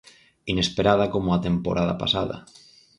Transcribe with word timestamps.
Inesperada 0.53 1.05
como 1.13 1.29
a 1.33 1.43
temporada 1.47 1.95
pasada. 2.01 2.37